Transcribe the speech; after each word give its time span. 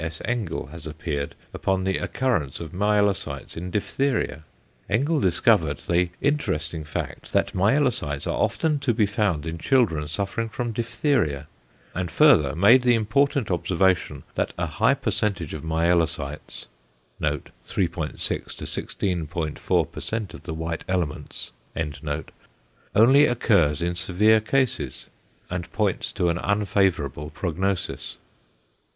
S. 0.03 0.19
Engel 0.25 0.65
has 0.71 0.87
appeared 0.87 1.35
upon 1.53 1.83
the 1.83 1.99
occurrence 1.99 2.59
of 2.59 2.71
myelocytes 2.73 3.55
in 3.55 3.69
diphtheria. 3.69 4.41
Engel 4.89 5.19
discovered 5.19 5.77
the 5.77 6.09
interesting 6.21 6.83
fact, 6.83 7.31
that 7.33 7.53
myelocytes 7.53 8.25
are 8.25 8.31
often 8.33 8.79
to 8.79 8.95
be 8.95 9.05
found 9.05 9.45
in 9.45 9.59
children 9.59 10.07
suffering 10.07 10.49
from 10.49 10.71
diphtheria, 10.71 11.45
and 11.93 12.09
further 12.09 12.55
made 12.55 12.81
the 12.81 12.95
important 12.95 13.51
observation 13.51 14.23
that 14.33 14.53
a 14.57 14.65
high 14.65 14.95
percentage 14.95 15.53
of 15.53 15.61
myelocytes 15.61 16.65
(3.6 17.21 18.17
16.4% 18.17 20.33
of 20.33 20.41
the 20.41 20.53
white 20.55 20.83
elements) 20.87 21.51
only 22.95 23.27
occurs 23.27 23.83
in 23.83 23.93
severe 23.93 24.39
cases, 24.41 25.09
and 25.51 25.71
points 25.71 26.11
to 26.11 26.29
an 26.29 26.39
unfavourable 26.39 27.29
prognosis. 27.29 28.17